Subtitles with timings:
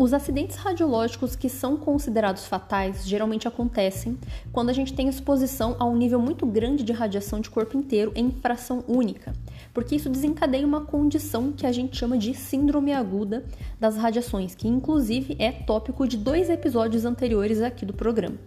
[0.00, 4.18] Os acidentes radiológicos que são considerados fatais geralmente acontecem
[4.50, 8.10] quando a gente tem exposição a um nível muito grande de radiação de corpo inteiro
[8.14, 9.34] em fração única,
[9.74, 13.44] porque isso desencadeia uma condição que a gente chama de síndrome aguda
[13.78, 18.38] das radiações, que inclusive é tópico de dois episódios anteriores aqui do programa.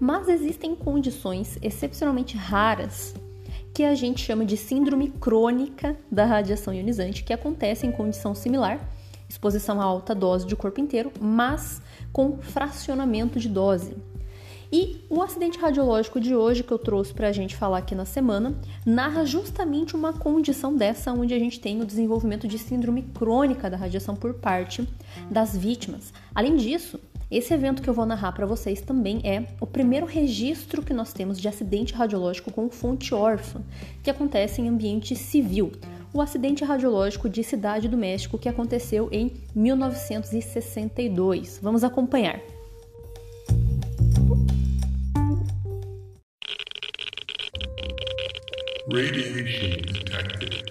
[0.00, 3.14] Mas existem condições excepcionalmente raras
[3.74, 8.80] que a gente chama de síndrome crônica da radiação ionizante, que acontece em condição similar
[9.28, 11.82] exposição a alta dose de corpo inteiro, mas
[12.12, 13.96] com fracionamento de dose.
[14.70, 18.04] E o acidente radiológico de hoje que eu trouxe para a gente falar aqui na
[18.04, 18.54] semana
[18.84, 23.78] narra justamente uma condição dessa onde a gente tem o desenvolvimento de síndrome crônica da
[23.78, 24.86] radiação por parte
[25.30, 26.12] das vítimas.
[26.34, 30.82] Além disso, esse evento que eu vou narrar para vocês também é o primeiro registro
[30.82, 33.62] que nós temos de acidente radiológico com fonte órfã,
[34.02, 35.72] que acontece em ambiente civil,
[36.12, 41.60] o acidente radiológico de Cidade do México que aconteceu em 1962.
[41.62, 42.40] Vamos acompanhar.
[48.90, 50.64] Radiation detected.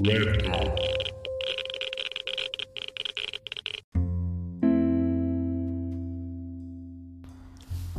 [0.00, 0.74] Red dawn.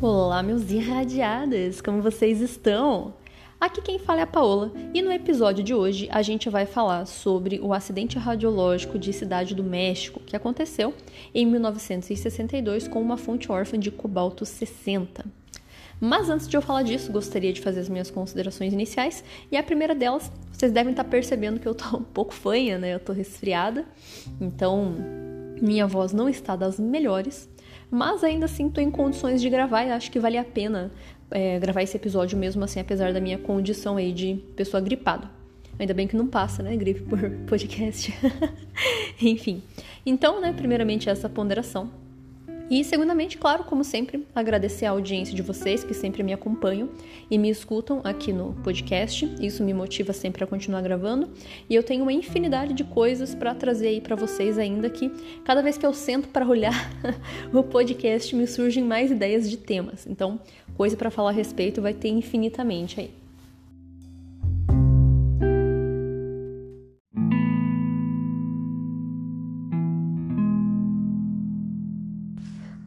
[0.01, 1.79] Olá, meus irradiadas!
[1.79, 3.13] Como vocês estão?
[3.63, 7.05] Aqui quem fala é a Paola e no episódio de hoje a gente vai falar
[7.05, 10.93] sobre o acidente radiológico de Cidade do México que aconteceu
[11.33, 15.23] em 1962 com uma fonte órfã de cobalto 60.
[15.97, 19.63] Mas antes de eu falar disso, gostaria de fazer as minhas considerações iniciais e a
[19.63, 22.93] primeira delas, vocês devem estar percebendo que eu tô um pouco fanha, né?
[22.93, 23.85] Eu tô resfriada,
[24.41, 24.93] então
[25.61, 27.49] minha voz não está das melhores,
[27.89, 30.91] mas ainda assim estou em condições de gravar e acho que vale a pena
[31.33, 35.29] é, gravar esse episódio mesmo assim, apesar da minha condição aí de pessoa gripada.
[35.79, 36.75] Ainda bem que não passa, né?
[36.77, 38.13] Gripe por podcast.
[39.21, 39.61] Enfim.
[40.05, 41.89] Então, né, primeiramente essa ponderação.
[42.69, 46.89] E, segundamente, claro, como sempre, agradecer a audiência de vocês que sempre me acompanham
[47.29, 49.29] e me escutam aqui no podcast.
[49.39, 51.29] Isso me motiva sempre a continuar gravando.
[51.69, 55.11] E eu tenho uma infinidade de coisas para trazer aí para vocês ainda que
[55.43, 56.89] cada vez que eu sento para olhar
[57.53, 60.07] o podcast me surgem mais ideias de temas.
[60.07, 60.39] Então,
[60.75, 63.11] coisa para falar a respeito vai ter infinitamente aí.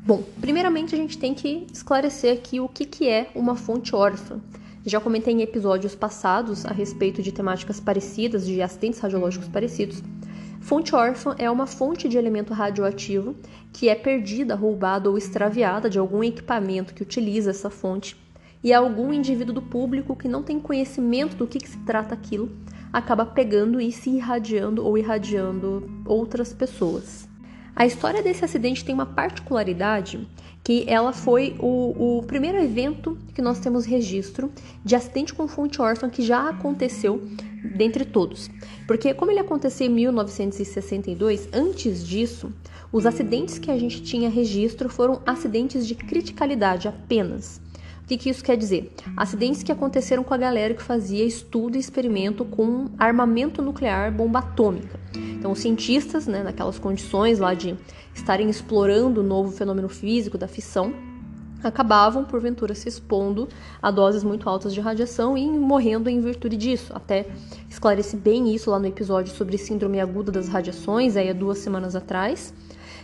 [0.07, 4.41] Bom, primeiramente a gente tem que esclarecer aqui o que, que é uma fonte órfã.
[4.85, 10.01] Já comentei em episódios passados a respeito de temáticas parecidas, de acidentes radiológicos parecidos.
[10.67, 13.37] Fonte órfã é uma fonte de elemento radioativo
[13.73, 18.17] que é perdida, roubada ou extraviada de algum equipamento que utiliza essa fonte
[18.65, 22.51] e algum indivíduo do público que não tem conhecimento do que, que se trata aquilo
[22.93, 27.29] acaba pegando e se irradiando ou irradiando outras pessoas.
[27.77, 30.27] A história desse acidente tem uma particularidade
[30.65, 34.51] que ela foi o, o, primeiro evento que nós temos registro
[34.85, 37.23] de acidente com fonte órfã que já aconteceu
[37.67, 38.51] dentre todos.
[38.87, 42.53] Porque como ele aconteceu em 1962, antes disso,
[42.93, 47.61] os acidentes que a gente tinha registro foram acidentes de criticalidade apenas.
[48.03, 48.93] O que, que isso quer dizer?
[49.17, 54.39] Acidentes que aconteceram com a galera que fazia estudo e experimento com armamento nuclear, bomba
[54.39, 55.01] atômica.
[55.17, 57.77] Então, os cientistas, né, naquelas condições lá de
[58.15, 60.95] estarem explorando o novo fenômeno físico da fissão,
[61.67, 63.49] acabavam, porventura, se expondo
[63.83, 66.93] a doses muito altas de radiação e morrendo em virtude disso.
[66.95, 67.27] Até
[67.69, 71.95] esclareci bem isso lá no episódio sobre síndrome aguda das radiações, aí há duas semanas
[71.95, 72.53] atrás.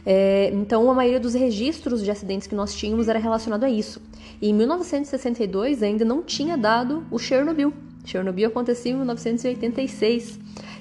[0.04, 4.00] É, então, a maioria dos registros de acidentes que nós tínhamos era relacionado a isso.
[4.40, 7.72] E em 1962 ainda não tinha dado o Chernobyl.
[8.04, 10.38] Chernobyl aconteceu em 1986,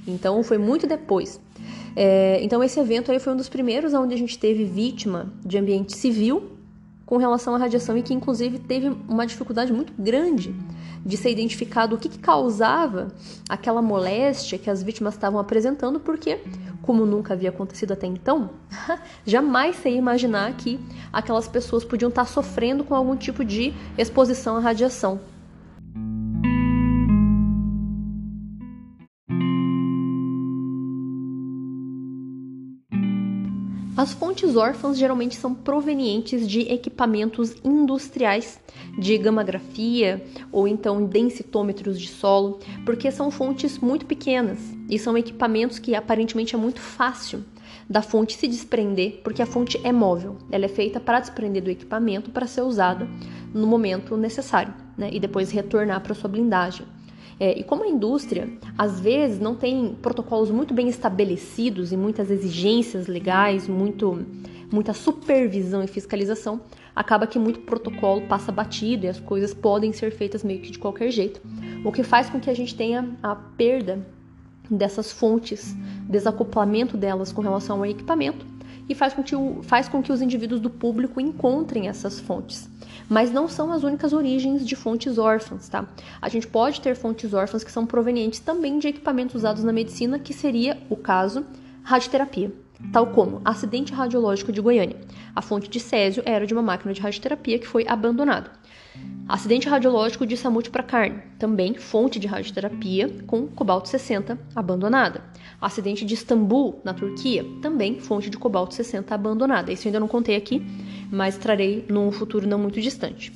[0.08, 1.40] então foi muito depois.
[1.96, 5.58] É, então esse evento aí foi um dos primeiros onde a gente teve vítima de
[5.58, 6.44] ambiente civil
[7.12, 10.56] com relação à radiação e que inclusive teve uma dificuldade muito grande
[11.06, 13.10] de ser identificado o que, que causava
[13.50, 16.40] aquela moléstia que as vítimas estavam apresentando, porque,
[16.82, 18.52] como nunca havia acontecido até então,
[19.28, 20.80] jamais se ia imaginar que
[21.12, 25.20] aquelas pessoas podiam estar sofrendo com algum tipo de exposição à radiação.
[34.02, 38.60] As fontes órfãs geralmente são provenientes de equipamentos industriais
[38.98, 44.58] de gamografia ou então densitômetros de solo, porque são fontes muito pequenas
[44.90, 47.46] e são equipamentos que aparentemente é muito fácil
[47.88, 51.70] da fonte se desprender, porque a fonte é móvel, ela é feita para desprender do
[51.70, 53.08] equipamento para ser usada
[53.54, 56.88] no momento necessário né, e depois retornar para sua blindagem.
[57.42, 58.48] É, e como a indústria,
[58.78, 64.24] às vezes, não tem protocolos muito bem estabelecidos e muitas exigências legais, muito,
[64.72, 66.62] muita supervisão e fiscalização,
[66.96, 70.78] acaba que muito protocolo passa batido e as coisas podem ser feitas meio que de
[70.78, 71.42] qualquer jeito,
[71.84, 74.06] o que faz com que a gente tenha a perda
[74.70, 75.76] dessas fontes,
[76.08, 78.46] desacoplamento delas com relação ao equipamento
[78.90, 82.70] e faz com que, o, faz com que os indivíduos do público encontrem essas fontes
[83.12, 85.86] mas não são as únicas origens de fontes órfãs, tá?
[86.22, 90.18] A gente pode ter fontes órfãs que são provenientes também de equipamentos usados na medicina,
[90.18, 91.46] que seria o caso
[91.84, 92.54] radioterapia,
[92.94, 94.96] tal como acidente radiológico de Goiânia.
[95.36, 98.50] A fonte de césio era de uma máquina de radioterapia que foi abandonada.
[99.28, 105.22] Acidente radiológico de Samut para carne, também fonte de radioterapia com cobalto 60 abandonada.
[105.62, 109.72] Acidente de Istambul, na Turquia, também fonte de cobalto 60 abandonada.
[109.72, 110.66] Isso eu ainda não contei aqui,
[111.12, 113.32] mas trarei num futuro não muito distante.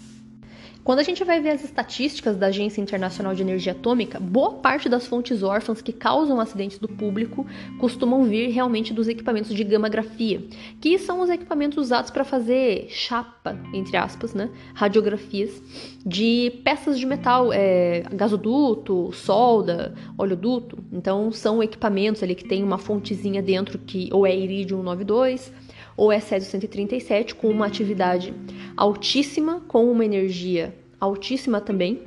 [0.86, 4.88] Quando a gente vai ver as estatísticas da Agência Internacional de Energia Atômica, boa parte
[4.88, 7.44] das fontes órfãs que causam acidentes do público
[7.80, 10.44] costumam vir realmente dos equipamentos de gama-grafia,
[10.80, 15.60] que são os equipamentos usados para fazer chapa, entre aspas, né, radiografias
[16.06, 20.78] de peças de metal, é, gasoduto, solda, oleoduto.
[20.94, 25.52] Então são equipamentos ali que tem uma fontezinha dentro que ou é irídio 192
[25.98, 28.34] ou é Césio 137 com uma atividade
[28.76, 32.02] altíssima, com uma energia altíssima também.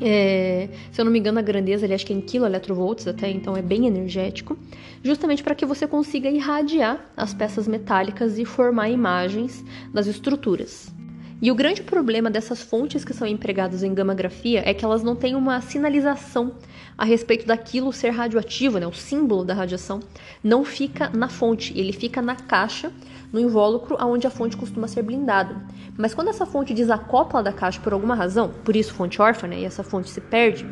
[0.00, 3.30] É, se eu não me engano, a grandeza ele acho que é em kV até,
[3.30, 4.56] então é bem energético,
[5.02, 10.94] justamente para que você consiga irradiar as peças metálicas e formar imagens das estruturas.
[11.40, 15.14] E o grande problema dessas fontes que são empregadas em gamografia é que elas não
[15.14, 16.52] têm uma sinalização
[16.96, 18.86] a respeito daquilo ser radioativo, né?
[18.88, 20.00] O símbolo da radiação
[20.42, 22.92] não fica na fonte, ele fica na caixa
[23.32, 25.56] no invólucro onde a fonte costuma ser blindada.
[25.96, 29.60] Mas quando essa fonte desacopla da caixa por alguma razão, por isso fonte órfã, né,
[29.60, 30.66] e essa fonte se perde,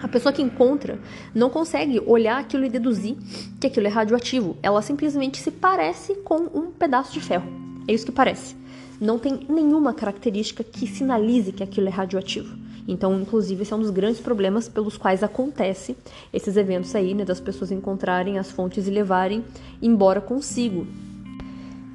[0.00, 0.98] a pessoa que encontra
[1.34, 3.16] não consegue olhar aquilo e deduzir
[3.60, 4.56] que aquilo é radioativo.
[4.62, 7.50] Ela simplesmente se parece com um pedaço de ferro.
[7.86, 8.56] É isso que parece.
[9.00, 12.56] Não tem nenhuma característica que sinalize que aquilo é radioativo.
[12.86, 15.96] Então, inclusive, esse é um dos grandes problemas pelos quais acontece
[16.32, 19.44] esses eventos aí, né, das pessoas encontrarem as fontes e levarem
[19.82, 20.86] embora consigo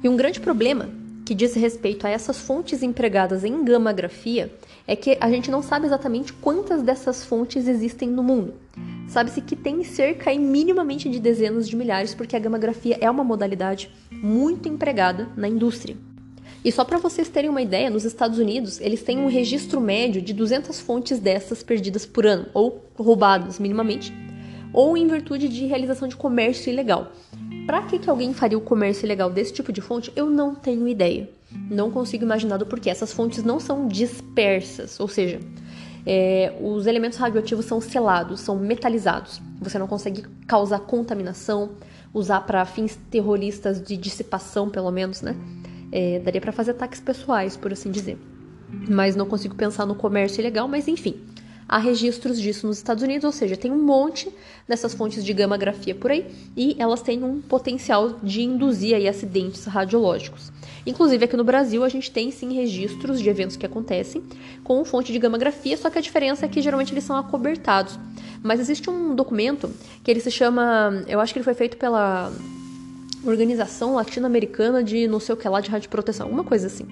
[0.04, 0.90] e um grande problema
[1.24, 4.52] que diz respeito a essas fontes empregadas em gamografia
[4.86, 8.52] é que a gente não sabe exatamente quantas dessas fontes existem no mundo.
[9.08, 13.24] Sabe-se que tem cerca e minimamente de dezenas de milhares, porque a gamografia é uma
[13.24, 15.96] modalidade muito empregada na indústria.
[16.62, 20.20] E só para vocês terem uma ideia, nos Estados Unidos, eles têm um registro médio
[20.20, 24.12] de 200 fontes dessas perdidas por ano, ou roubadas minimamente,
[24.70, 27.10] ou em virtude de realização de comércio ilegal.
[27.66, 30.12] Para que, que alguém faria o comércio ilegal desse tipo de fonte?
[30.14, 31.28] Eu não tenho ideia.
[31.70, 32.90] Não consigo imaginar do porquê.
[32.90, 35.40] Essas fontes não são dispersas, ou seja,
[36.06, 39.40] é, os elementos radioativos são selados, são metalizados.
[39.60, 41.70] Você não consegue causar contaminação,
[42.12, 45.34] usar para fins terroristas de dissipação, pelo menos, né?
[45.90, 48.18] É, daria para fazer ataques pessoais, por assim dizer.
[48.88, 51.20] Mas não consigo pensar no comércio ilegal, mas enfim
[51.68, 54.28] há registros disso nos Estados Unidos, ou seja, tem um monte
[54.68, 56.26] dessas fontes de gama-grafia por aí
[56.56, 60.52] e elas têm um potencial de induzir aí acidentes radiológicos.
[60.86, 64.22] Inclusive aqui no Brasil a gente tem sim registros de eventos que acontecem
[64.62, 67.98] com fonte de gama-grafia, só que a diferença é que geralmente eles são acobertados.
[68.42, 69.70] Mas existe um documento
[70.02, 72.30] que ele se chama, eu acho que ele foi feito pela
[73.24, 76.86] Organização Latino-Americana de não sei o que lá de radioproteção, uma coisa assim.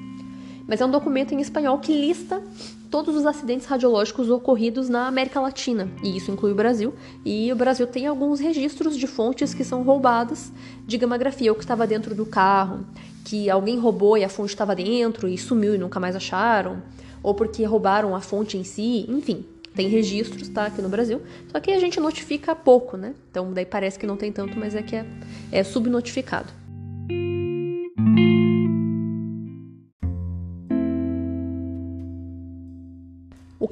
[0.67, 2.43] Mas é um documento em espanhol que lista
[2.93, 6.93] todos os acidentes radiológicos ocorridos na América Latina, e isso inclui o Brasil.
[7.25, 10.53] E o Brasil tem alguns registros de fontes que são roubadas
[10.87, 12.85] de gamografia, ou que estava dentro do carro,
[13.25, 16.83] que alguém roubou e a fonte estava dentro e sumiu e nunca mais acharam,
[17.23, 19.47] ou porque roubaram a fonte em si, enfim.
[19.75, 23.15] Tem registros, tá, aqui no Brasil, só que a gente notifica pouco, né?
[23.31, 25.07] Então daí parece que não tem tanto, mas é que é,
[25.51, 26.53] é subnotificado.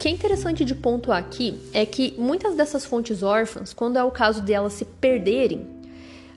[0.01, 4.11] Que é interessante de pontuar aqui é que muitas dessas fontes órfãs, quando é o
[4.11, 5.67] caso de elas se perderem,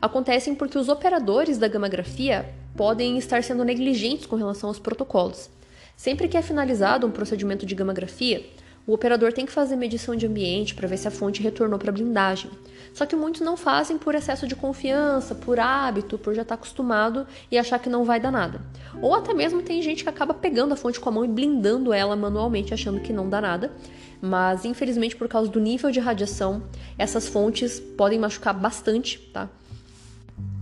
[0.02, 5.50] acontecem porque os operadores da gamografia podem estar sendo negligentes com relação aos protocolos.
[5.96, 8.46] Sempre que é finalizado um procedimento de gamografia,
[8.86, 11.90] o operador tem que fazer medição de ambiente para ver se a fonte retornou para
[11.90, 12.52] a blindagem.
[12.94, 16.62] Só que muitos não fazem por excesso de confiança, por hábito, por já estar tá
[16.62, 18.62] acostumado e achar que não vai dar nada.
[19.02, 21.94] Ou até mesmo tem gente que acaba pegando a fonte com a mão e blindando
[21.94, 23.72] ela manualmente, achando que não dá nada.
[24.22, 26.64] Mas infelizmente, por causa do nível de radiação,
[26.98, 29.50] essas fontes podem machucar bastante, tá?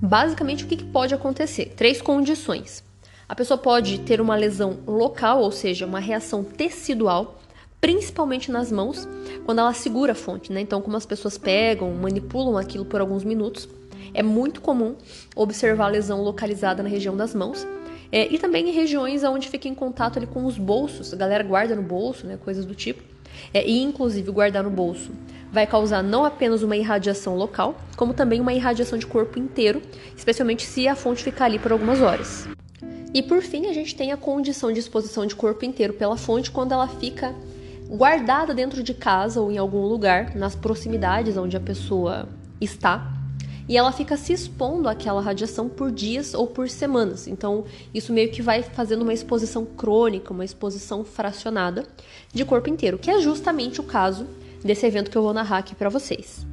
[0.02, 1.74] Basicamente, o que, que pode acontecer?
[1.76, 2.84] Três condições.
[3.28, 7.41] A pessoa pode ter uma lesão local, ou seja, uma reação tecidual
[7.82, 9.10] principalmente nas mãos,
[9.44, 10.62] quando ela segura a fonte, né?
[10.62, 13.68] Então, como as pessoas pegam, manipulam aquilo por alguns minutos,
[14.14, 14.96] é muito comum
[15.36, 17.68] observar lesão localizada na região das mãos.
[18.12, 21.44] É, e também em regiões onde fica em contato ali com os bolsos, a galera
[21.44, 23.02] guarda no bolso, né, coisas do tipo.
[23.54, 25.12] É, e inclusive guardar no bolso
[25.52, 29.82] vai causar não apenas uma irradiação local, como também uma irradiação de corpo inteiro,
[30.16, 32.48] especialmente se a fonte ficar ali por algumas horas.
[33.14, 36.50] E por fim, a gente tem a condição de exposição de corpo inteiro pela fonte
[36.50, 37.36] quando ela fica
[37.92, 42.30] guardada dentro de casa ou em algum lugar, nas proximidades onde a pessoa
[42.62, 43.14] está,
[43.68, 47.28] e ela fica se expondo àquela radiação por dias ou por semanas.
[47.28, 51.86] Então, isso meio que vai fazendo uma exposição crônica, uma exposição fracionada
[52.34, 54.26] de corpo inteiro, que é justamente o caso
[54.64, 56.46] desse evento que eu vou narrar aqui para vocês.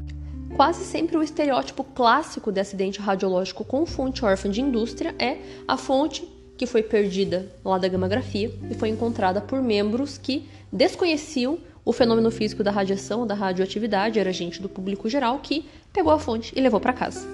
[0.57, 5.77] Quase sempre o estereótipo clássico de acidente radiológico com fonte órfã de indústria é a
[5.77, 11.93] fonte que foi perdida lá da gamografia e foi encontrada por membros que desconheciam o
[11.93, 16.53] fenômeno físico da radiação, da radioatividade, era gente do público geral que pegou a fonte
[16.55, 17.27] e levou para casa.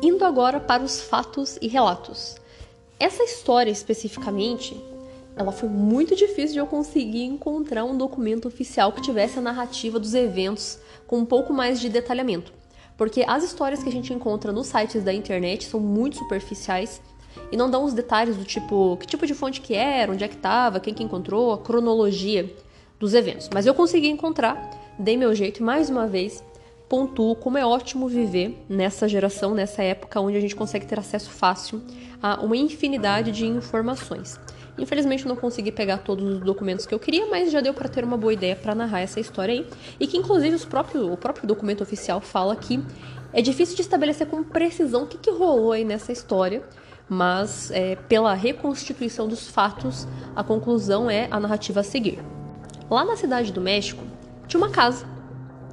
[0.00, 2.36] Indo agora para os fatos e relatos.
[2.98, 4.80] Essa história especificamente
[5.34, 9.98] ela foi muito difícil de eu conseguir encontrar um documento oficial que tivesse a narrativa
[9.98, 12.52] dos eventos com um pouco mais de detalhamento.
[12.96, 17.00] Porque as histórias que a gente encontra nos sites da internet são muito superficiais
[17.50, 20.28] e não dão os detalhes do tipo que tipo de fonte que era, onde é
[20.28, 22.54] que estava, quem que encontrou, a cronologia
[22.98, 23.48] dos eventos.
[23.52, 26.42] Mas eu consegui encontrar, dei meu jeito e mais uma vez
[26.88, 31.30] pontuo como é ótimo viver nessa geração, nessa época onde a gente consegue ter acesso
[31.30, 31.80] fácil
[32.22, 34.38] a uma infinidade de informações.
[34.78, 38.04] Infelizmente não consegui pegar todos os documentos que eu queria, mas já deu para ter
[38.04, 39.66] uma boa ideia para narrar essa história aí.
[40.00, 42.82] E que inclusive os próprios, o próprio documento oficial fala que
[43.32, 46.62] é difícil de estabelecer com precisão o que, que rolou aí nessa história,
[47.08, 52.18] mas é, pela reconstituição dos fatos, a conclusão é a narrativa a seguir.
[52.90, 54.02] Lá na cidade do México,
[54.46, 55.06] tinha uma casa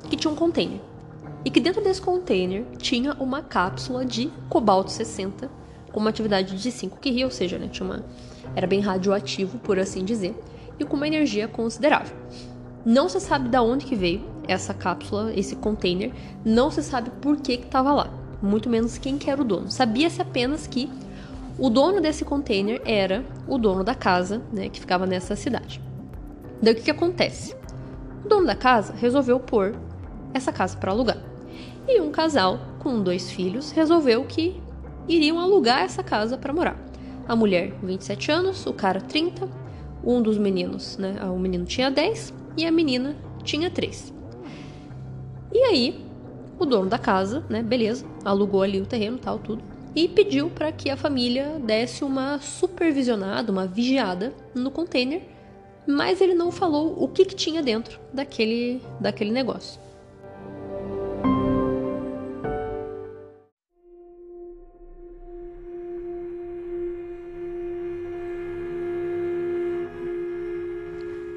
[0.10, 0.80] que tinha um container.
[1.46, 5.50] E que dentro desse container tinha uma cápsula de cobalto 60
[5.92, 8.04] com uma atividade de 5 Curie, ou seja, né, tinha uma
[8.56, 10.36] era bem radioativo, por assim dizer,
[10.80, 12.16] e com uma energia considerável.
[12.86, 16.12] Não se sabe de onde que veio essa cápsula, esse container,
[16.44, 18.10] não se sabe por que estava lá,
[18.42, 19.70] muito menos quem que era o dono.
[19.70, 20.90] Sabia-se apenas que
[21.58, 25.82] o dono desse container era o dono da casa, né, que ficava nessa cidade.
[26.62, 27.56] Daí o que, que acontece?
[28.26, 29.76] O dono da casa resolveu pôr
[30.34, 31.18] essa casa para alugar.
[31.88, 34.62] E um casal com dois filhos resolveu que
[35.10, 36.80] iriam alugar essa casa para morar.
[37.28, 39.50] A mulher, 27 anos, o cara, 30.
[40.04, 41.22] Um dos meninos, né?
[41.26, 44.14] O menino tinha 10 e a menina tinha 3.
[45.52, 46.06] E aí,
[46.58, 47.62] o dono da casa, né?
[47.62, 49.62] Beleza, alugou ali o terreno, tal, tudo.
[49.96, 55.22] E pediu para que a família desse uma supervisionada, uma vigiada no container,
[55.88, 59.82] mas ele não falou o que, que tinha dentro daquele, daquele negócio.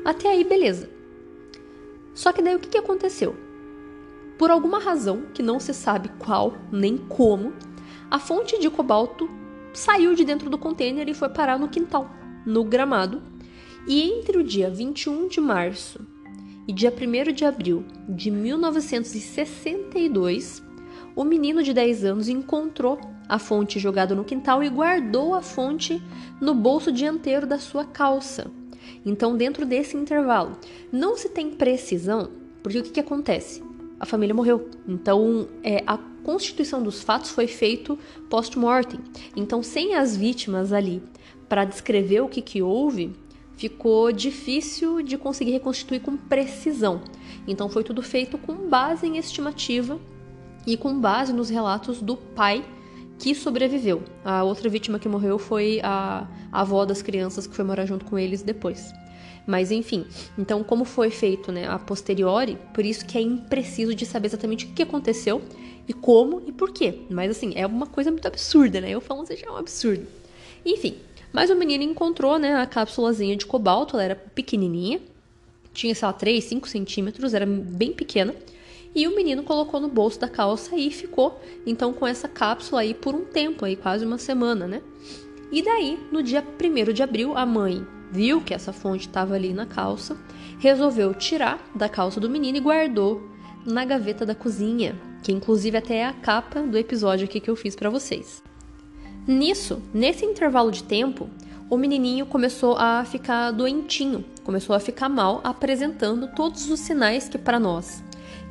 [0.04, 0.90] Até aí, beleza.
[2.14, 3.34] Só que daí o que, que aconteceu?
[4.38, 7.52] Por alguma razão, que não se sabe qual nem como,
[8.10, 9.28] a fonte de cobalto
[9.72, 12.10] saiu de dentro do container e foi parar no quintal,
[12.44, 13.22] no gramado.
[13.86, 16.04] E entre o dia 21 de março
[16.66, 20.62] e dia 1 de abril de 1962,
[21.14, 26.02] o menino de 10 anos encontrou a fonte jogada no quintal e guardou a fonte
[26.40, 28.50] no bolso dianteiro da sua calça.
[29.04, 30.56] Então, dentro desse intervalo,
[30.90, 32.30] não se tem precisão,
[32.62, 33.62] porque o que, que acontece?
[33.98, 34.68] A família morreu.
[34.86, 37.98] Então, é, a constituição dos fatos foi feito
[38.28, 39.00] post-mortem.
[39.36, 41.02] Então, sem as vítimas ali
[41.48, 43.12] para descrever o que, que houve,
[43.56, 47.02] ficou difícil de conseguir reconstituir com precisão.
[47.46, 50.00] Então, foi tudo feito com base em estimativa
[50.66, 52.64] e com base nos relatos do pai
[53.22, 54.02] que sobreviveu.
[54.24, 58.04] A outra vítima que morreu foi a, a avó das crianças que foi morar junto
[58.04, 58.92] com eles depois.
[59.46, 60.04] Mas enfim,
[60.36, 64.66] então como foi feito, né, a posteriori, por isso que é impreciso de saber exatamente
[64.66, 65.40] o que aconteceu
[65.86, 66.98] e como e por quê.
[67.08, 68.90] Mas assim, é uma coisa muito absurda, né?
[68.90, 70.04] Eu falo já é um absurdo.
[70.66, 70.96] Enfim,
[71.32, 75.00] mas o menino encontrou, né, a cápsulazinha de cobalto, ela era pequenininha,
[75.72, 78.34] tinha, sei lá, 3, 5 centímetros, era bem pequena.
[78.94, 82.92] E o menino colocou no bolso da calça e ficou então com essa cápsula aí
[82.92, 84.82] por um tempo, aí quase uma semana, né?
[85.50, 89.52] E daí, no dia 1 de abril, a mãe viu que essa fonte estava ali
[89.54, 90.16] na calça,
[90.58, 93.22] resolveu tirar da calça do menino e guardou
[93.64, 94.94] na gaveta da cozinha.
[95.22, 98.42] que inclusive até é a capa do episódio aqui que eu fiz para vocês.
[99.26, 101.30] Nisso, nesse intervalo de tempo,
[101.70, 107.38] o menininho começou a ficar doentinho, começou a ficar mal, apresentando todos os sinais que
[107.38, 108.02] para nós,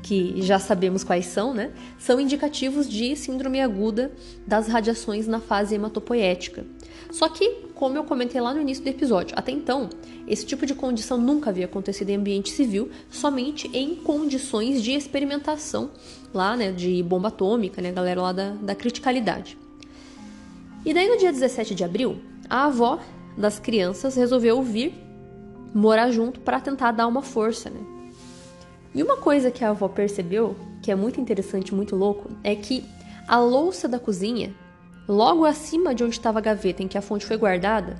[0.01, 4.11] que já sabemos quais são, né, são indicativos de síndrome aguda
[4.45, 6.65] das radiações na fase hematopoética.
[7.11, 9.89] Só que, como eu comentei lá no início do episódio, até então,
[10.27, 15.91] esse tipo de condição nunca havia acontecido em ambiente civil, somente em condições de experimentação
[16.33, 19.57] lá, né, de bomba atômica, né, galera lá da, da criticalidade.
[20.85, 22.17] E daí no dia 17 de abril,
[22.49, 22.99] a avó
[23.37, 24.93] das crianças resolveu vir
[25.73, 27.79] morar junto para tentar dar uma força, né?
[28.93, 32.83] E uma coisa que a avó percebeu, que é muito interessante, muito louco, é que
[33.27, 34.53] a louça da cozinha,
[35.07, 37.97] logo acima de onde estava a gaveta em que a fonte foi guardada,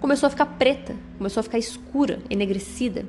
[0.00, 3.04] começou a ficar preta, começou a ficar escura, enegrecida.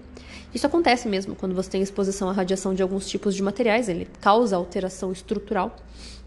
[0.54, 4.08] Isso acontece mesmo quando você tem exposição à radiação de alguns tipos de materiais, ele
[4.20, 5.78] causa alteração estrutural,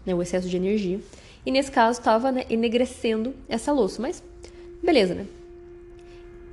[0.03, 0.99] né, o excesso de energia.
[1.45, 4.23] E nesse caso estava né, enegrecendo essa louça, mas
[4.81, 5.27] beleza, né?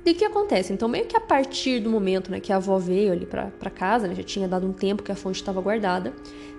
[0.05, 0.73] E o que acontece?
[0.73, 4.05] Então, meio que a partir do momento né, que a avó veio ali para casa,
[4.05, 6.13] né, já tinha dado um tempo que a fonte estava guardada,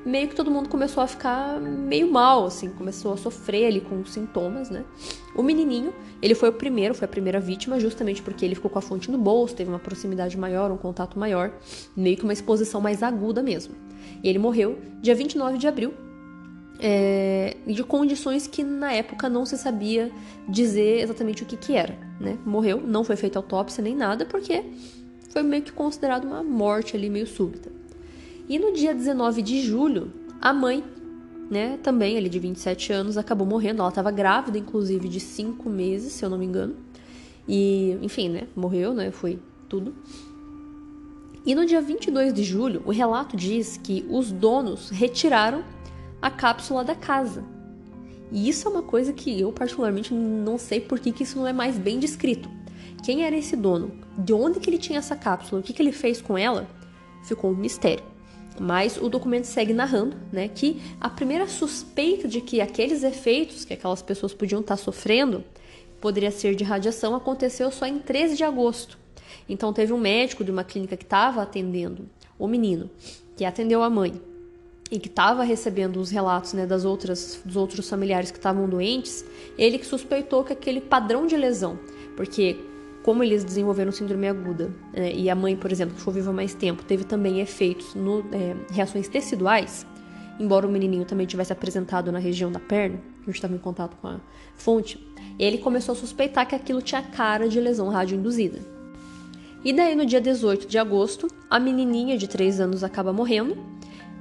[0.05, 4.03] meio que todo mundo começou a ficar meio mal, assim, começou a sofrer ali com
[4.07, 4.85] sintomas, né?
[5.37, 8.79] O menininho, ele foi o primeiro, foi a primeira vítima, justamente porque ele ficou com
[8.79, 11.53] a fonte no bolso, teve uma proximidade maior, um contato maior,
[11.95, 13.75] meio que uma exposição mais aguda mesmo.
[14.23, 15.93] E ele morreu dia 29 de abril
[16.87, 20.12] é, de condições que na época não se sabia
[20.47, 21.99] dizer exatamente o que, que era.
[22.21, 22.37] Né?
[22.45, 24.62] Morreu, não foi feita autópsia nem nada, porque
[25.31, 27.73] foi meio que considerado uma morte ali meio súbita.
[28.47, 30.85] E no dia 19 de julho, a mãe,
[31.50, 33.81] né, também ali de 27 anos, acabou morrendo.
[33.81, 36.76] Ela estava grávida, inclusive, de 5 meses, se eu não me engano.
[37.49, 39.38] E, enfim, né, morreu, né, foi
[39.71, 39.95] tudo.
[41.47, 45.64] E no dia 22 de julho, o relato diz que os donos retiraram
[46.25, 47.45] a cápsula da casa.
[48.33, 51.47] E isso é uma coisa que eu particularmente não sei por que, que isso não
[51.47, 52.49] é mais bem descrito.
[53.04, 53.93] Quem era esse dono?
[54.16, 55.61] De onde que ele tinha essa cápsula?
[55.61, 56.66] O que, que ele fez com ela?
[57.25, 58.03] Ficou um mistério.
[58.59, 63.75] Mas o documento segue narrando né, que a primeira suspeita de que aqueles efeitos que
[63.75, 65.44] aquelas pessoas podiam estar sofrendo
[66.01, 68.99] poderia ser de radiação aconteceu só em 13 de agosto.
[69.46, 72.88] Então teve um médico de uma clínica que estava atendendo o menino,
[73.37, 74.14] que atendeu a mãe,
[74.90, 79.25] e que estava recebendo os relatos né, das outras, dos outros familiares que estavam doentes,
[79.57, 81.79] ele que suspeitou que aquele padrão de lesão,
[82.16, 82.57] porque
[83.03, 86.55] como eles desenvolveram síndrome aguda né, e a mãe, por exemplo, que ficou viva mais
[86.55, 89.87] tempo, teve também efeitos no é, reações teciduais,
[90.38, 93.97] embora o menininho também tivesse apresentado na região da perna, a gente estava em contato
[94.01, 94.20] com a
[94.55, 95.05] fonte,
[95.38, 98.61] ele começou a suspeitar que aquilo tinha cara de lesão radioinduzida.
[99.64, 103.57] E daí, no dia 18 de agosto, a menininha de 3 anos acaba morrendo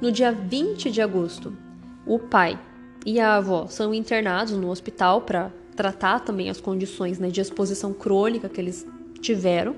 [0.01, 1.56] no dia 20 de agosto,
[2.06, 2.60] o pai
[3.06, 7.93] e a avó são internados no hospital para tratar também as condições né, de exposição
[7.93, 8.86] crônica que eles
[9.19, 9.75] tiveram.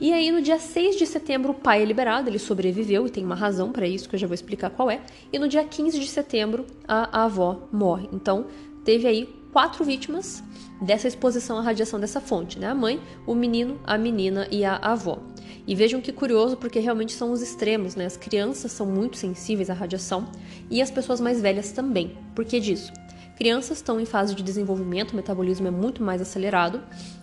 [0.00, 3.24] E aí, no dia 6 de setembro, o pai é liberado, ele sobreviveu e tem
[3.24, 5.00] uma razão para isso que eu já vou explicar qual é.
[5.32, 8.08] E no dia 15 de setembro, a, a avó morre.
[8.12, 8.46] Então,
[8.84, 10.42] teve aí quatro vítimas
[10.80, 12.66] dessa exposição à radiação dessa fonte, né?
[12.66, 15.20] A mãe, o menino, a menina e a avó.
[15.66, 18.04] E vejam que curioso, porque realmente são os extremos, né?
[18.04, 20.28] As crianças são muito sensíveis à radiação
[20.70, 22.16] e as pessoas mais velhas também.
[22.34, 22.92] Por que disso?
[23.36, 26.80] Crianças estão em fase de desenvolvimento, o metabolismo é muito mais acelerado,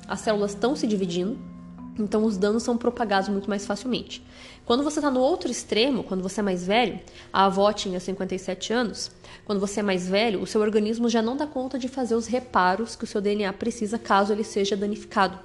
[0.08, 1.40] as células estão se dividindo,
[1.98, 4.24] então os danos são propagados muito mais facilmente.
[4.66, 7.00] Quando você está no outro extremo, quando você é mais velho,
[7.32, 9.12] a avó tinha 57 anos,
[9.46, 12.28] quando você é mais velho, o seu organismo já não dá conta de fazer os
[12.28, 15.40] reparos que o seu DNA precisa caso ele seja danificado.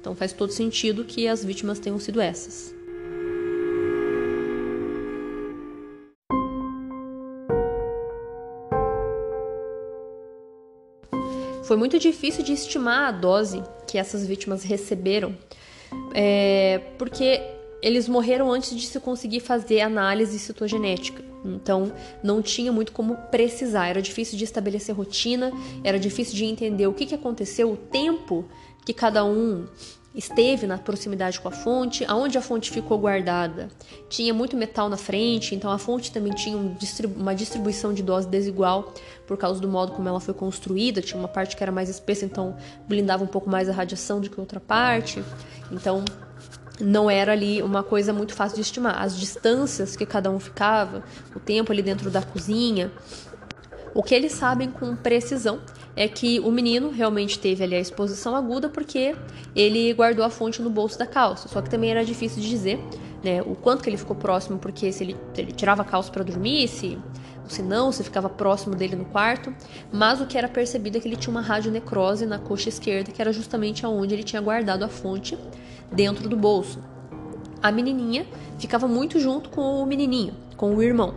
[0.00, 2.74] Então faz todo sentido que as vítimas tenham sido essas.
[11.68, 15.36] Foi muito difícil de estimar a dose que essas vítimas receberam,
[16.14, 17.42] é, porque
[17.82, 21.22] eles morreram antes de se conseguir fazer análise citogenética.
[21.44, 23.88] Então, não tinha muito como precisar.
[23.88, 25.52] Era difícil de estabelecer rotina,
[25.84, 28.46] era difícil de entender o que, que aconteceu, o tempo
[28.88, 29.66] que cada um
[30.14, 33.68] esteve na proximidade com a fonte, aonde a fonte ficou guardada.
[34.08, 38.94] Tinha muito metal na frente, então a fonte também tinha uma distribuição de dose desigual
[39.26, 41.02] por causa do modo como ela foi construída.
[41.02, 42.56] Tinha uma parte que era mais espessa, então
[42.88, 45.22] blindava um pouco mais a radiação do que outra parte.
[45.70, 46.02] Então
[46.80, 49.02] não era ali uma coisa muito fácil de estimar.
[49.02, 51.04] As distâncias que cada um ficava,
[51.36, 52.90] o tempo ali dentro da cozinha.
[53.94, 55.60] O que eles sabem com precisão
[55.98, 59.16] é que o menino realmente teve ali a exposição aguda porque
[59.52, 61.48] ele guardou a fonte no bolso da calça.
[61.48, 62.78] Só que também era difícil de dizer
[63.20, 66.08] né, o quanto que ele ficou próximo, porque se ele, se ele tirava a calça
[66.12, 66.96] para dormir, se
[67.48, 69.52] se não, se ficava próximo dele no quarto,
[69.90, 73.22] mas o que era percebido é que ele tinha uma radionecrose na coxa esquerda, que
[73.22, 75.36] era justamente aonde ele tinha guardado a fonte
[75.90, 76.78] dentro do bolso.
[77.62, 78.26] A menininha
[78.58, 81.14] ficava muito junto com o menininho, com o irmão.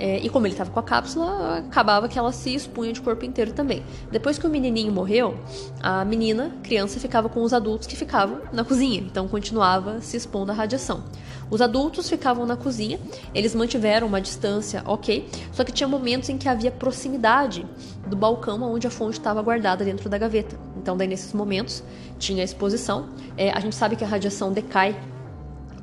[0.00, 3.22] É, e como ele estava com a cápsula, acabava que ela se expunha de corpo
[3.22, 3.84] inteiro também.
[4.10, 5.38] Depois que o menininho morreu,
[5.82, 10.52] a menina, criança, ficava com os adultos que ficavam na cozinha, então continuava se expondo
[10.52, 11.04] à radiação.
[11.50, 12.98] Os adultos ficavam na cozinha,
[13.34, 17.66] eles mantiveram uma distância ok, só que tinha momentos em que havia proximidade
[18.06, 20.56] do balcão onde a fonte estava guardada dentro da gaveta.
[20.78, 21.84] Então, daí nesses momentos
[22.18, 23.10] tinha exposição.
[23.36, 24.98] É, a gente sabe que a radiação decai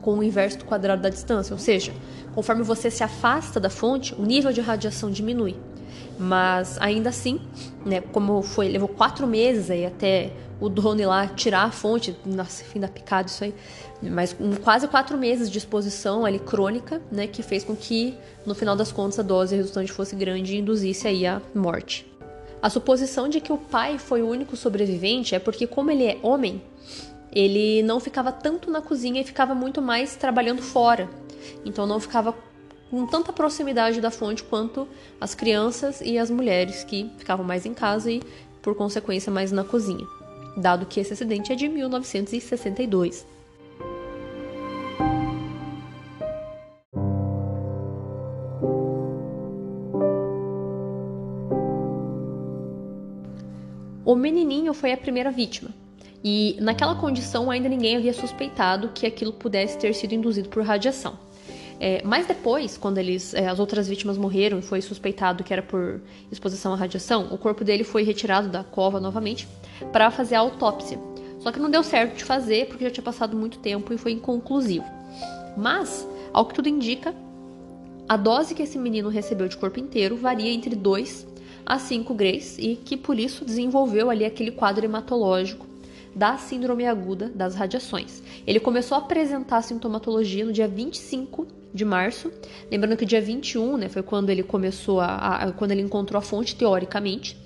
[0.01, 1.93] com o inverso do quadrado da distância, ou seja,
[2.37, 5.55] conforme você se afasta da fonte, o nível de radiação diminui.
[6.19, 7.41] Mas ainda assim,
[7.83, 12.63] né, como foi, levou quatro meses aí até o drone lá tirar a fonte, nossa,
[12.63, 13.55] fim da picada isso aí,
[14.03, 18.13] mas um, quase quatro meses de exposição ali crônica, né, que fez com que
[18.45, 22.05] no final das contas a dose resultante fosse grande e induzisse aí a morte.
[22.61, 26.19] A suposição de que o pai foi o único sobrevivente é porque como ele é
[26.21, 26.61] homem,
[27.33, 31.09] ele não ficava tanto na cozinha e ficava muito mais trabalhando fora.
[31.65, 32.35] Então não ficava
[32.89, 34.87] com tanta proximidade da fonte quanto
[35.19, 38.21] as crianças e as mulheres que ficavam mais em casa e,
[38.61, 40.05] por consequência, mais na cozinha,
[40.55, 43.25] dado que esse acidente é de 1962.
[54.05, 55.69] O menininho foi a primeira vítima,
[56.23, 61.26] e naquela condição ainda ninguém havia suspeitado que aquilo pudesse ter sido induzido por radiação.
[61.79, 65.61] É, mas depois, quando eles, é, as outras vítimas morreram e foi suspeitado que era
[65.61, 69.47] por exposição à radiação, o corpo dele foi retirado da cova novamente
[69.91, 70.99] para fazer a autópsia.
[71.39, 74.11] Só que não deu certo de fazer porque já tinha passado muito tempo e foi
[74.11, 74.85] inconclusivo.
[75.55, 77.13] Mas, ao que tudo indica,
[78.09, 81.27] a dose que esse menino recebeu de corpo inteiro varia entre 2
[81.65, 85.66] a 5 grays e que por isso desenvolveu ali aquele quadro hematológico
[86.17, 88.23] da síndrome aguda das radiações.
[88.45, 92.31] Ele começou a apresentar sintomatologia no dia 25 de março,
[92.71, 96.17] lembrando que o dia 21, né, foi quando ele começou a, a quando ele encontrou
[96.17, 97.37] a fonte teoricamente.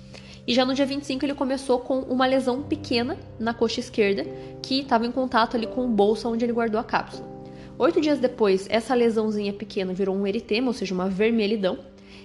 [0.48, 4.26] E já no dia 25 ele começou com uma lesão pequena na coxa esquerda,
[4.62, 7.30] que estava em contato ali com o bolso onde ele guardou a cápsula.
[7.78, 11.80] Oito dias depois, essa lesãozinha pequena virou um eritema, ou seja, uma vermelhidão,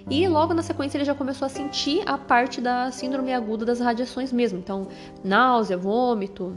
[0.09, 3.81] e logo na sequência ele já começou a sentir a parte da síndrome aguda das
[3.81, 4.59] radiações mesmo.
[4.59, 4.87] Então,
[5.25, 6.55] náusea, vômito,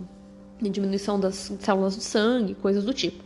[0.62, 3.24] diminuição das células do sangue, coisas do tipo.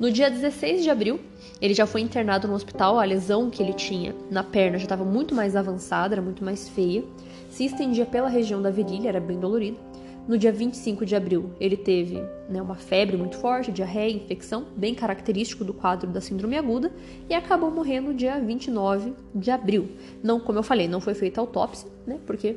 [0.00, 1.20] No dia 16 de abril,
[1.60, 2.98] ele já foi internado no hospital.
[2.98, 6.68] A lesão que ele tinha na perna já estava muito mais avançada, era muito mais
[6.68, 7.04] feia.
[7.48, 9.78] Se estendia pela região da virilha, era bem dolorido.
[10.26, 14.94] No dia 25 de abril, ele teve né, uma febre muito forte, diarreia, infecção, bem
[14.94, 16.92] característico do quadro da síndrome aguda,
[17.28, 19.88] e acabou morrendo no dia 29 de abril.
[20.22, 22.56] Não, como eu falei, não foi feita autópsia, né, porque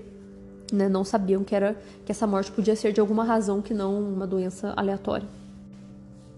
[0.72, 1.76] né, não sabiam que, era,
[2.06, 5.28] que essa morte podia ser de alguma razão que não uma doença aleatória.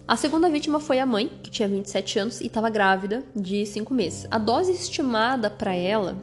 [0.08, 3.94] A segunda vítima foi a mãe, que tinha 27 anos e estava grávida de 5
[3.94, 4.26] meses.
[4.32, 6.16] A dose estimada para ela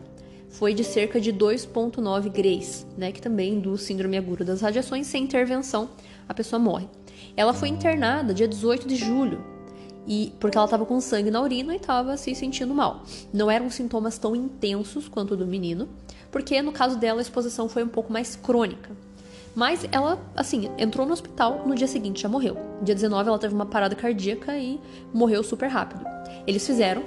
[0.59, 5.07] foi de cerca de 2,9 grays, né, que também induz síndrome aguda das radiações.
[5.07, 5.90] Sem intervenção,
[6.29, 6.88] a pessoa morre.
[7.37, 9.45] Ela foi internada dia 18 de julho,
[10.07, 13.03] e porque ela estava com sangue na urina e estava se sentindo mal.
[13.33, 15.88] Não eram sintomas tão intensos quanto o do menino,
[16.31, 18.90] porque no caso dela a exposição foi um pouco mais crônica.
[19.57, 22.57] Mas ela, assim, entrou no hospital, no dia seguinte já morreu.
[22.83, 24.81] Dia 19 ela teve uma parada cardíaca e
[25.12, 26.05] morreu super rápido.
[26.47, 27.03] Eles fizeram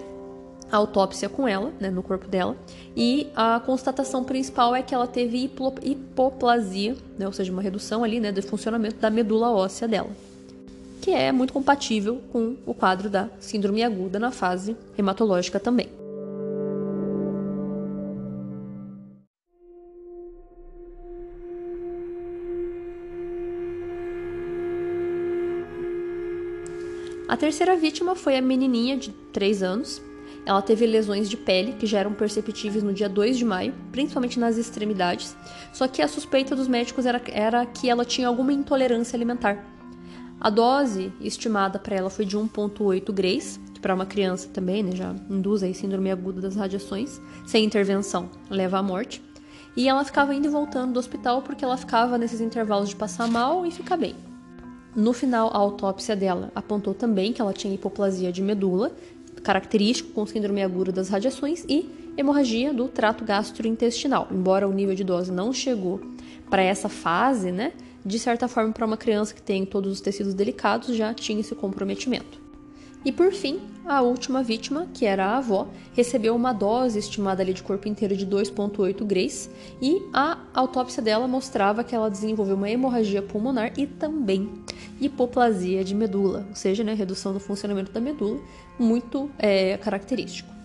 [0.71, 2.55] a autópsia com ela, né, no corpo dela,
[2.95, 5.49] e a constatação principal é que ela teve
[5.83, 10.09] hipoplasia, né, ou seja, uma redução ali, né, do funcionamento da medula óssea dela,
[11.01, 15.89] que é muito compatível com o quadro da síndrome aguda na fase hematológica também.
[27.27, 30.01] A terceira vítima foi a menininha de 3 anos,
[30.47, 34.39] ela teve lesões de pele que já eram perceptíveis no dia 2 de maio, principalmente
[34.39, 35.35] nas extremidades,
[35.73, 39.61] só que a suspeita dos médicos era, era que ela tinha alguma intolerância alimentar.
[40.39, 44.95] A dose estimada para ela foi de 1,8 grays, que para uma criança também né,
[44.95, 49.21] já induz a síndrome aguda das radiações, sem intervenção leva à morte.
[49.75, 53.27] E ela ficava indo e voltando do hospital porque ela ficava nesses intervalos de passar
[53.27, 54.15] mal e ficar bem.
[54.95, 58.91] No final, a autópsia dela apontou também que ela tinha hipoplasia de medula,
[59.47, 64.27] característico com síndrome aguda das radiações e hemorragia do trato gastrointestinal.
[64.29, 66.01] Embora o nível de dose não chegou
[66.49, 67.71] para essa fase, né,
[68.05, 71.55] de certa forma para uma criança que tem todos os tecidos delicados já tinha esse
[71.55, 72.46] comprometimento.
[73.05, 77.53] E por fim, a última vítima, que era a avó, recebeu uma dose estimada ali
[77.53, 79.49] de corpo inteiro de 2,8 grays
[79.81, 84.49] e a autópsia dela mostrava que ela desenvolveu uma hemorragia pulmonar e também
[84.99, 88.41] hipoplasia de medula, ou seja, né, redução do funcionamento da medula,
[88.77, 90.57] muito é, característico.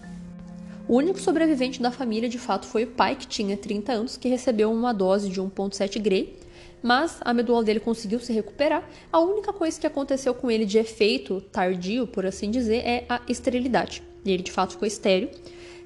[0.89, 4.29] O único sobrevivente da família, de fato, foi o pai, que tinha 30 anos, que
[4.29, 6.37] recebeu uma dose de 1,7 gray,
[6.83, 8.89] mas a medula dele conseguiu se recuperar.
[9.13, 13.21] A única coisa que aconteceu com ele de efeito tardio, por assim dizer, é a
[13.29, 14.03] esterilidade.
[14.25, 15.31] E ele, de fato, ficou estéreo,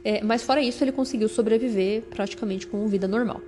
[0.05, 3.41] é, mas fora isso, ele conseguiu sobreviver praticamente com vida normal.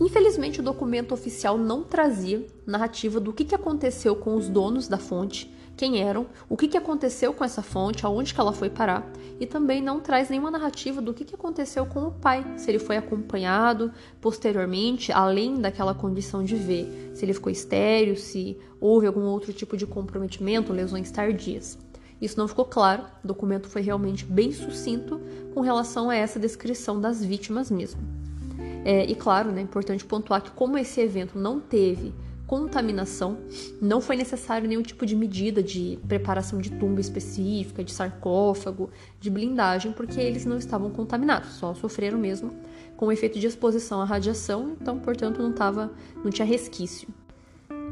[0.00, 5.52] Infelizmente, o documento oficial não trazia narrativa do que aconteceu com os donos da fonte,
[5.78, 9.46] quem eram, o que, que aconteceu com essa fonte, aonde que ela foi parar, e
[9.46, 12.96] também não traz nenhuma narrativa do que, que aconteceu com o pai, se ele foi
[12.96, 19.52] acompanhado posteriormente, além daquela condição de ver, se ele ficou estéreo, se houve algum outro
[19.52, 21.78] tipo de comprometimento, lesões tardias.
[22.20, 25.20] Isso não ficou claro, o documento foi realmente bem sucinto
[25.54, 28.00] com relação a essa descrição das vítimas mesmo.
[28.84, 32.12] É, e claro, né, é importante pontuar que como esse evento não teve
[32.48, 33.36] contaminação,
[33.80, 39.28] não foi necessário nenhum tipo de medida de preparação de tumba específica, de sarcófago, de
[39.28, 42.50] blindagem, porque eles não estavam contaminados, só sofreram mesmo
[42.96, 45.92] com o efeito de exposição à radiação, então, portanto, não tava,
[46.24, 47.06] não tinha resquício.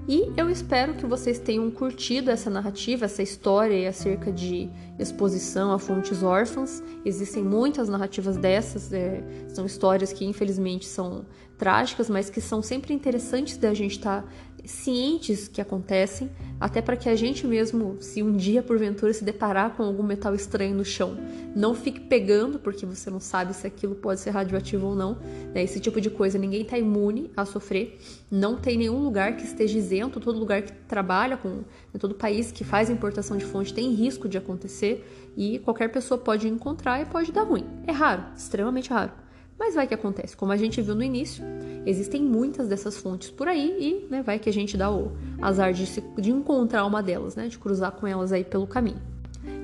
[0.09, 5.79] E eu espero que vocês tenham curtido essa narrativa, essa história acerca de exposição a
[5.81, 6.81] fontes órfãs.
[7.05, 11.27] Existem muitas narrativas dessas, é, são histórias que infelizmente são
[11.59, 14.29] trágicas, mas que são sempre interessantes da gente estar tá
[14.67, 19.77] cientes que acontecem, até para que a gente mesmo, se um dia porventura se deparar
[19.77, 21.17] com algum metal estranho no chão,
[21.55, 25.19] não fique pegando, porque você não sabe se aquilo pode ser radioativo ou não.
[25.55, 25.63] Né?
[25.63, 27.99] Esse tipo de coisa ninguém está imune a sofrer.
[28.31, 31.65] Não tem nenhum lugar que esteja isento, todo lugar que trabalha com, né,
[31.99, 36.49] todo país que faz importação de fonte tem risco de acontecer e qualquer pessoa pode
[36.49, 37.65] encontrar e pode dar ruim.
[37.87, 39.26] É raro, extremamente raro.
[39.59, 41.45] Mas vai que acontece, como a gente viu no início,
[41.87, 45.73] existem muitas dessas fontes por aí e né, vai que a gente dá o azar
[45.73, 49.01] de, se, de encontrar uma delas, né, de cruzar com elas aí pelo caminho.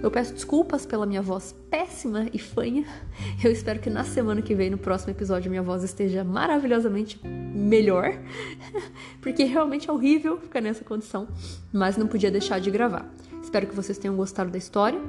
[0.03, 2.85] Eu peço desculpas pela minha voz péssima e fanha.
[3.43, 8.13] Eu espero que na semana que vem, no próximo episódio, minha voz esteja maravilhosamente melhor,
[9.23, 11.29] porque realmente é horrível ficar nessa condição,
[11.73, 13.09] mas não podia deixar de gravar.
[13.43, 15.01] Espero que vocês tenham gostado da história.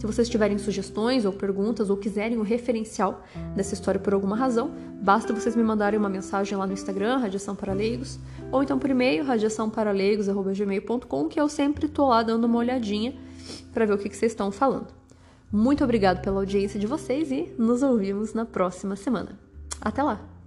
[0.00, 3.22] Se vocês tiverem sugestões ou perguntas ou quiserem um referencial
[3.54, 4.70] dessa história por alguma razão,
[5.02, 8.18] basta vocês me mandarem uma mensagem lá no Instagram, Radiação para Leigos,
[8.50, 13.14] ou então por e-mail, radiaçãoparaleigos.gmail.com, que eu sempre tô lá dando uma olhadinha
[13.74, 14.86] para ver o que, que vocês estão falando.
[15.52, 19.38] Muito obrigado pela audiência de vocês e nos ouvimos na próxima semana.
[19.82, 20.39] Até lá!